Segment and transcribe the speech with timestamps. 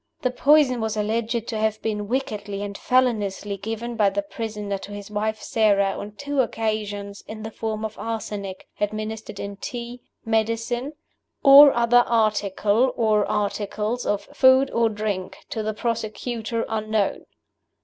[0.23, 4.91] The poison was alleged to have been wickedly and feloniously given by the prisoner to
[4.91, 10.93] his wife Sara, on two occasions, in the form of arsenic, administered in tea, medicine,
[11.43, 17.27] "or other article or articles of food or drink, to the prosecutor unknown."